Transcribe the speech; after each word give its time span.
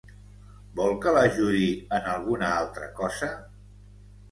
Vol 0.79 0.95
que 1.03 1.13
l'ajudi 1.17 1.67
en 1.99 2.09
alguna 2.15 2.51
altra 2.65 2.91
cosa? 3.03 3.33